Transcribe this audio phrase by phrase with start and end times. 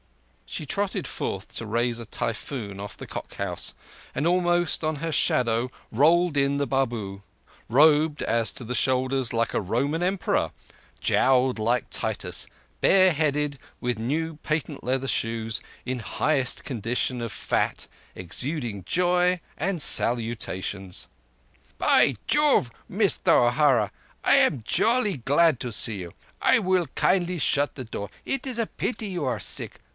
[0.47, 3.73] She trotted forth to raise a typhoon off the cook house,
[4.13, 7.21] and almost on her shadow rolled in the Babu,
[7.69, 10.51] robed as to the shoulders like a Roman emperor,
[10.99, 12.47] jowled like Titus,
[12.81, 19.81] bare headed, with new patent leather shoes, in highest condition of fat, exuding joy and
[19.81, 21.07] salutations.
[21.77, 23.91] "By Jove, Mister O'Hara,
[24.21, 26.11] but I am jolly glad to see you.
[26.41, 28.09] I will kindly shut the door.
[28.25, 29.79] It is a pity you are sick.